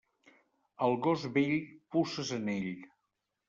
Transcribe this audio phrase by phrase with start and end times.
[0.87, 1.55] Al gos vell,
[1.97, 2.69] puces en ell.